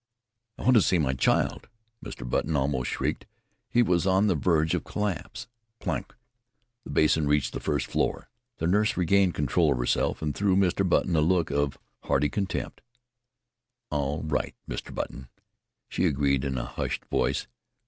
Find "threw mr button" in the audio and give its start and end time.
10.33-11.15